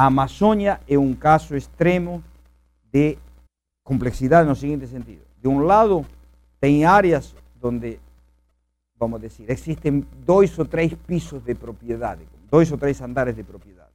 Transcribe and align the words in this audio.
A 0.00 0.06
Amazônia 0.06 0.80
é 0.88 0.98
um 0.98 1.12
caso 1.12 1.54
extremo 1.54 2.24
de 2.90 3.18
complexidade 3.84 4.48
no 4.48 4.56
seguinte 4.56 4.86
sentido. 4.86 5.20
De 5.42 5.46
um 5.46 5.58
lado, 5.60 6.06
tem 6.58 6.86
áreas 6.86 7.34
onde, 7.62 8.00
vamos 8.98 9.20
dizer, 9.20 9.44
existem 9.46 10.02
dois 10.24 10.58
ou 10.58 10.64
três 10.64 10.94
pisos 10.94 11.42
de 11.42 11.54
propriedade, 11.54 12.22
dois 12.50 12.72
ou 12.72 12.78
três 12.78 12.98
andares 13.02 13.36
de 13.36 13.42
propriedade. 13.42 13.90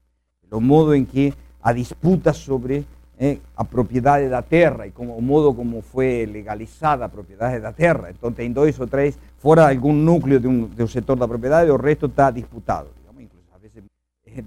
O 0.52 0.62
modo 0.62 0.94
em 0.94 1.04
que 1.04 1.34
a 1.60 1.73
disputa 1.73 2.34
sobre 2.34 2.86
eh, 3.18 3.40
a 3.58 3.66
propriedade 3.66 4.30
da 4.30 4.44
terra 4.44 4.86
e 4.86 4.92
como 4.92 5.20
modo 5.20 5.56
como 5.56 5.82
foi 5.82 6.28
legalizada 6.28 7.06
a 7.06 7.10
propriedade 7.10 7.60
da 7.60 7.74
terra. 7.74 8.12
Então 8.12 8.32
tem 8.32 8.52
dois 8.52 8.80
ou 8.80 8.86
três, 8.86 9.18
fora 9.40 9.68
algum 9.68 9.92
núcleo 9.92 10.40
de 10.40 10.48
um, 10.48 10.68
de 10.68 10.84
um 10.84 10.88
setor 10.88 11.16
da 11.16 11.25
resto 11.25 12.06
está 12.06 12.29
disputado. 12.29 12.89
Digamos, 13.00 13.24
incluso, 13.24 13.47
a 13.56 13.57
veces, 13.57 13.83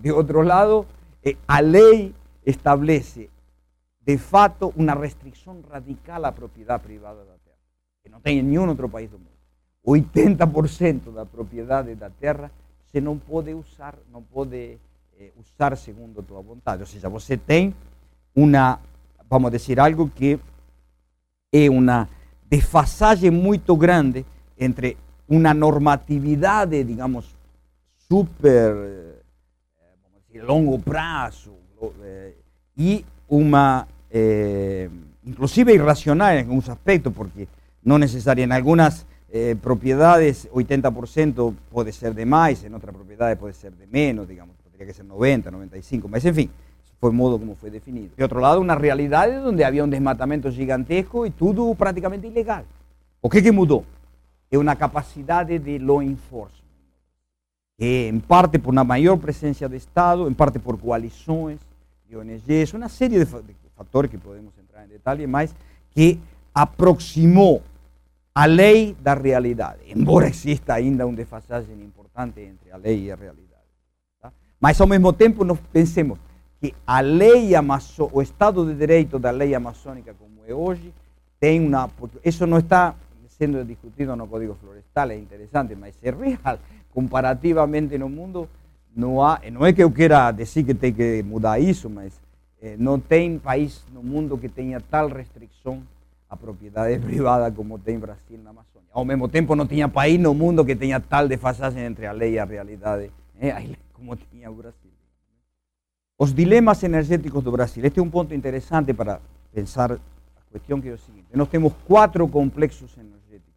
de 0.00 0.12
outro 0.12 0.42
lado, 0.42 0.86
eh, 1.30 1.36
a 1.46 1.60
lei 1.60 2.14
establece 2.44 3.30
de 4.00 4.18
fato 4.18 4.72
uma 4.76 4.94
restrição 4.94 5.60
radical 5.70 6.24
à 6.24 6.32
propriedade 6.32 6.82
privada 6.82 7.18
da 7.20 7.36
terra, 7.44 7.58
que 8.02 8.08
não 8.08 8.20
tem 8.20 8.38
em 8.38 8.42
nenhum 8.42 8.68
outro 8.68 8.88
país 8.88 9.10
do 9.10 9.18
mundo. 9.18 9.28
80% 9.86 11.12
da 11.12 11.24
propriedade 11.26 11.94
da 11.94 12.10
terra 12.10 12.50
você 12.86 13.00
não 13.02 13.18
pode 13.18 13.52
usar, 13.52 13.98
não 14.10 14.22
pode 14.22 14.78
eh, 15.20 15.30
usar 15.36 15.76
segundo 15.76 16.20
a 16.20 16.22
tua 16.22 16.40
vontade. 16.40 16.80
Ou 16.80 16.86
seja, 16.86 17.08
você 17.08 17.36
tem 17.36 17.74
uma, 18.34 18.80
vamos 19.28 19.50
dizer, 19.50 19.78
algo 19.78 20.08
que 20.08 20.40
é 21.52 21.68
uma 21.68 22.08
desfasagem 22.48 23.30
muito 23.30 23.76
grande 23.76 24.24
entre 24.58 24.96
uma 25.28 25.52
normatividade, 25.52 26.82
digamos, 26.82 27.36
super, 28.08 28.74
dizer, 28.74 29.17
longo 30.42 30.78
prazo 30.78 31.52
eh, 32.02 32.34
e 32.76 33.04
uma, 33.28 33.86
eh, 34.10 34.88
inclusive 35.24 35.74
irracional 35.74 36.32
em 36.34 36.40
alguns 36.40 36.68
aspectos, 36.68 37.12
porque 37.12 37.48
não 37.82 37.98
necessariamente, 37.98 38.54
em 38.54 38.56
algumas 38.56 39.06
eh, 39.30 39.56
propriedades 39.60 40.48
80% 40.52 41.54
pode 41.70 41.92
ser 41.92 42.14
de 42.14 42.24
mais, 42.24 42.64
em 42.64 42.72
outras 42.72 42.94
propriedades 42.94 43.38
pode 43.38 43.54
ser 43.56 43.72
de 43.72 43.86
menos, 43.86 44.26
digamos, 44.26 44.56
poderia 44.56 44.86
que 44.86 44.94
ser 44.94 45.04
90, 45.04 45.50
95, 45.50 46.08
mas 46.08 46.24
enfim, 46.24 46.50
fue 47.00 47.10
el 47.10 47.16
modo 47.16 47.38
como 47.38 47.54
fue 47.54 47.70
definido. 47.70 48.10
De 48.16 48.24
otro 48.24 48.40
lado, 48.40 48.60
una 48.60 48.74
realidad 48.74 49.42
donde 49.42 49.64
había 49.64 49.84
un 49.84 49.90
desmatamiento 49.90 50.50
gigantesco 50.50 51.26
y 51.26 51.30
todo 51.30 51.74
prácticamente 51.74 52.26
ilegal. 52.26 52.64
¿O 53.20 53.28
qué 53.28 53.42
que 53.42 53.52
mudó? 53.52 53.84
Es 54.50 54.58
una 54.58 54.76
capacidad 54.76 55.44
de 55.44 55.78
law 55.78 56.00
enforcement, 56.00 56.67
que 57.78 58.08
en 58.08 58.20
parte 58.20 58.58
por 58.58 58.72
una 58.72 58.82
mayor 58.82 59.20
presencia 59.20 59.68
de 59.68 59.76
Estado, 59.76 60.26
en 60.26 60.34
parte 60.34 60.58
por 60.58 60.78
coaliciones 60.80 61.60
de 62.08 62.16
ONGs, 62.16 62.74
una 62.74 62.88
serie 62.88 63.20
de 63.20 63.26
factores 63.26 64.10
que 64.10 64.18
podemos 64.18 64.52
entrar 64.58 64.82
en 64.84 64.90
detalle, 64.90 65.26
más 65.28 65.54
que 65.94 66.18
aproximó 66.52 67.60
a 68.34 68.46
ley 68.48 68.96
da 69.02 69.14
realidad, 69.14 69.76
embora 69.86 70.26
exista 70.26 70.74
ainda 70.74 71.06
un 71.06 71.14
desfasaje 71.14 71.72
importante 71.72 72.46
entre 72.46 72.70
la 72.70 72.78
ley 72.78 73.04
y 73.04 73.08
la 73.08 73.16
realidad. 73.16 73.46
Mas 74.60 74.80
al 74.80 74.88
mismo 74.88 75.12
tiempo 75.12 75.44
nos 75.44 75.58
pensemos, 75.58 76.18
que 76.60 76.74
a 76.84 77.00
lei 77.00 77.54
amazônica, 77.54 78.16
o 78.16 78.20
Estado 78.20 78.66
de 78.66 78.74
Direito 78.74 79.18
da 79.18 79.30
lei 79.30 79.54
amazônica 79.54 80.12
como 80.14 80.44
é 80.44 80.52
hoje, 80.52 80.92
tem 81.38 81.64
uma. 81.64 81.88
Isso 82.24 82.46
não 82.46 82.58
está 82.58 82.96
sendo 83.28 83.64
discutido 83.64 84.16
no 84.16 84.26
Código 84.26 84.56
Florestal, 84.60 85.10
é 85.10 85.16
interessante, 85.16 85.76
mas 85.76 85.94
é 86.02 86.10
real. 86.10 86.58
Comparativamente 86.92 87.96
no 87.98 88.08
mundo, 88.08 88.48
não 88.94 89.22
há. 89.22 89.40
Não 89.52 89.64
é 89.64 89.72
que 89.72 89.82
eu 89.82 89.90
queira 89.90 90.30
dizer 90.32 90.64
que 90.64 90.74
tem 90.74 90.92
que 90.92 91.22
mudar 91.22 91.58
isso, 91.58 91.88
mas 91.88 92.20
eh, 92.60 92.76
não 92.78 92.98
tem 92.98 93.38
país 93.38 93.84
no 93.92 94.02
mundo 94.02 94.36
que 94.36 94.48
tenha 94.48 94.80
tal 94.80 95.08
restrição 95.08 95.82
à 96.28 96.36
propriedade 96.36 96.98
privada 97.04 97.50
como 97.52 97.78
tem 97.78 97.98
Brasil 97.98 98.38
na 98.42 98.50
Amazônia. 98.50 98.88
Ao 98.92 99.04
mesmo 99.04 99.28
tempo, 99.28 99.54
não 99.54 99.66
tinha 99.66 99.88
país 99.88 100.18
no 100.18 100.34
mundo 100.34 100.64
que 100.64 100.74
tenha 100.74 100.98
tal 100.98 101.28
desfasagem 101.28 101.84
entre 101.84 102.06
a 102.06 102.12
lei 102.12 102.32
e 102.32 102.38
a 102.38 102.44
realidade 102.44 103.10
como 103.92 104.16
tinha 104.16 104.50
o 104.50 104.54
Brasil. 104.54 104.90
Os 106.18 106.34
dilemas 106.34 106.82
energéticos 106.82 107.44
do 107.44 107.52
Brasil. 107.52 107.84
Este 107.84 108.00
é 108.00 108.02
um 108.02 108.10
ponto 108.10 108.34
interessante 108.34 108.92
para 108.92 109.20
pensar 109.54 109.92
a 109.92 109.98
questão 110.52 110.80
que 110.80 110.88
é 110.88 110.92
o 110.92 110.98
seguinte. 110.98 111.26
Nós 111.32 111.48
temos 111.48 111.72
quatro 111.86 112.26
complexos 112.26 112.96
energéticos. 112.96 113.54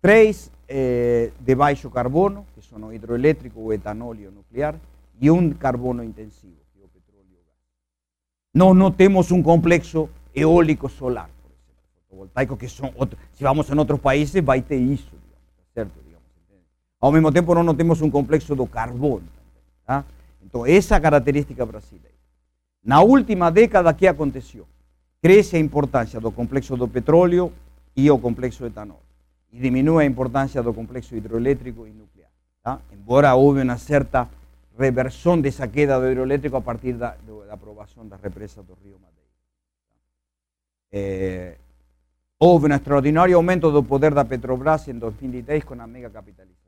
Três 0.00 0.50
eh, 0.72 1.32
de 1.40 1.54
baixo 1.56 1.90
carbono, 1.90 2.46
que 2.54 2.62
são 2.62 2.78
o 2.84 2.92
hidroelétrico, 2.92 3.60
o 3.60 3.72
etanol 3.72 4.14
nuclear, 4.14 4.76
e 5.20 5.28
um 5.28 5.50
carbono 5.50 6.04
intensivo, 6.04 6.54
que 6.72 6.80
é 6.80 6.84
o 6.84 6.88
petróleo. 6.88 7.38
Nós 8.54 8.76
não 8.76 8.92
temos 8.92 9.32
um 9.32 9.42
complexo 9.42 10.08
eólico 10.32 10.88
solar, 10.88 11.28
por 11.42 11.50
exemplo, 11.50 11.84
fotovoltaico, 12.08 12.56
que 12.56 12.68
são 12.68 12.92
outros. 12.94 13.20
Se 13.32 13.42
vamos 13.42 13.68
em 13.68 13.76
outros 13.76 14.00
países, 14.00 14.40
vai 14.44 14.62
ter 14.62 14.76
isso, 14.76 15.10
digamos, 15.10 15.74
certo? 15.74 15.92
Digamos, 16.04 16.24
Ao 17.00 17.10
mesmo 17.10 17.32
tempo, 17.32 17.52
não 17.64 17.74
temos 17.74 18.00
um 18.00 18.08
complexo 18.08 18.54
do 18.54 18.64
carbono. 18.64 19.26
Tá? 19.84 20.04
Então, 20.40 20.64
essa 20.64 21.00
característica 21.00 21.66
brasileira. 21.66 22.14
Na 22.84 23.02
última 23.02 23.50
década, 23.50 23.92
que 23.92 24.06
aconteceu? 24.06 24.68
Cresce 25.20 25.56
a 25.56 25.58
importância 25.58 26.20
do 26.20 26.30
complexo 26.30 26.76
do 26.76 26.86
petróleo 26.86 27.52
e 27.96 28.08
o 28.08 28.16
complexo 28.20 28.64
etanol. 28.64 29.02
E 29.52 29.58
diminui 29.58 30.04
a 30.04 30.06
importância 30.06 30.62
do 30.62 30.72
complexo 30.72 31.14
hidroelétrico 31.14 31.86
e 31.86 31.90
nuclear. 31.90 32.30
Tá? 32.62 32.80
Embora 32.92 33.34
houve 33.34 33.62
uma 33.62 33.78
certa 33.78 34.28
reversão 34.78 35.40
dessa 35.40 35.66
queda 35.66 35.98
do 35.98 36.10
hidroelétrico 36.10 36.56
a 36.56 36.60
partir 36.60 36.94
da, 36.94 37.16
da 37.46 37.54
aprovação 37.54 38.06
da 38.06 38.16
represa 38.16 38.62
do 38.62 38.74
Rio 38.82 38.98
Madeira. 38.98 39.10
É, 40.92 41.56
houve 42.38 42.66
um 42.66 42.74
extraordinário 42.74 43.36
aumento 43.36 43.70
do 43.70 43.82
poder 43.82 44.14
da 44.14 44.24
Petrobras 44.24 44.88
em 44.88 44.98
2010 44.98 45.64
com 45.64 45.74
a 45.74 45.86
mega 45.86 46.08
capitalização. 46.08 46.60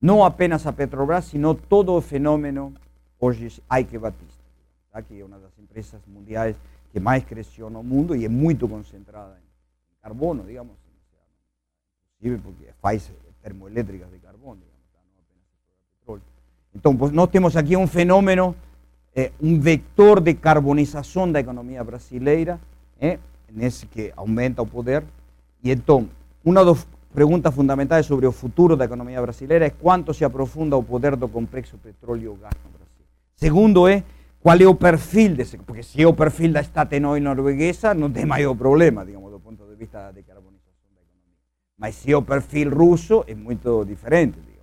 Não 0.00 0.24
apenas 0.24 0.66
a 0.66 0.72
Petrobras, 0.72 1.26
sino 1.26 1.54
todo 1.54 1.92
o 1.92 2.00
fenômeno 2.00 2.72
hoje 3.18 3.62
Ike 3.70 3.98
Batista, 3.98 4.44
tá? 4.92 5.02
que 5.02 5.20
é 5.20 5.24
uma 5.24 5.38
das 5.38 5.58
empresas 5.58 6.00
mundiais 6.06 6.56
que 6.92 7.00
mais 7.00 7.24
cresceu 7.24 7.68
no 7.68 7.82
mundo 7.82 8.14
e 8.14 8.24
é 8.24 8.28
muito 8.28 8.68
concentrada 8.68 9.36
em 9.38 10.02
carbono, 10.02 10.44
digamos, 10.44 10.74
inclusive 12.26 12.42
porque 12.42 12.72
faz 12.80 13.10
termoelétricas 13.42 14.10
de 14.10 14.18
carbono, 14.18 14.60
digamos, 14.60 14.86
não 14.92 15.00
apenas 15.00 15.42
petróleo. 16.00 16.22
Então, 16.74 16.96
pues, 16.96 17.12
nós 17.12 17.28
temos 17.30 17.56
aqui 17.56 17.76
um 17.76 17.86
fenômeno, 17.86 18.54
eh, 19.14 19.30
um 19.40 19.58
vector 19.60 20.20
de 20.20 20.34
carbonização 20.34 21.30
da 21.30 21.40
economia 21.40 21.82
brasileira, 21.84 22.60
eh, 23.00 23.18
nesse 23.50 23.86
que 23.86 24.12
aumenta 24.16 24.62
o 24.62 24.66
poder, 24.66 25.04
e 25.62 25.70
então, 25.70 26.08
uma 26.44 26.64
das 26.64 26.86
perguntas 27.14 27.54
fundamentais 27.54 28.06
sobre 28.06 28.26
o 28.26 28.32
futuro 28.32 28.76
da 28.76 28.84
economia 28.84 29.22
brasileira 29.22 29.64
é 29.66 29.70
quanto 29.70 30.12
se 30.12 30.24
aprofunda 30.24 30.76
o 30.76 30.82
poder 30.82 31.16
do 31.16 31.28
complexo 31.28 31.78
petróleo-gás 31.78 32.52
no 32.64 32.70
Brasil. 32.70 33.04
Segundo 33.36 33.88
é 33.88 34.02
qual 34.40 34.60
é 34.60 34.66
o 34.66 34.74
perfil 34.74 35.34
desse, 35.34 35.56
porque 35.58 35.82
se 35.82 36.02
é 36.02 36.06
o 36.06 36.12
perfil 36.12 36.52
da 36.52 36.62
Statenoil 36.62 37.22
norueguesa, 37.22 37.94
não 37.94 38.10
tem 38.10 38.26
maior 38.26 38.54
problema, 38.54 39.04
digamos, 39.04 39.30
do 39.32 39.40
ponto 39.40 39.64
de 39.64 39.74
vista 39.76 39.98
da 39.98 40.12
decarbonização. 40.12 40.55
Mas 41.78 41.94
se 41.96 42.14
o 42.14 42.22
perfil 42.22 42.70
russo, 42.70 43.22
é 43.26 43.34
muito 43.34 43.84
diferente. 43.84 44.55